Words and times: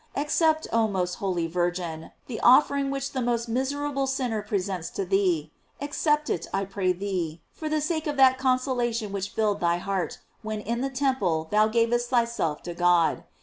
Accept, 0.15 0.67
oh 0.73 0.87
most 0.87 1.13
holy 1.21 1.45
Virgin, 1.45 2.09
the 2.25 2.39
offering 2.39 2.89
which 2.89 3.11
the 3.11 3.21
most 3.21 3.47
miserable 3.47 4.07
sinner 4.07 4.41
presents 4.41 4.89
to 4.89 5.05
thee; 5.05 5.51
ac 5.79 5.91
cept 5.93 6.27
it, 6.27 6.47
I 6.51 6.65
pray 6.65 6.91
thee, 6.91 7.43
for 7.51 7.69
the 7.69 7.81
sake 7.81 8.07
of 8.07 8.17
that 8.17 8.39
conso 8.39 8.75
lation 8.75 9.11
which 9.11 9.29
filled 9.29 9.59
thy 9.59 9.77
heart 9.77 10.17
when 10.41 10.59
in 10.59 10.81
the 10.81 10.89
temple 10.89 11.49
thou 11.51 11.67
gavest 11.67 12.09
thyself 12.09 12.63
to 12.63 12.73
God. 12.73 13.25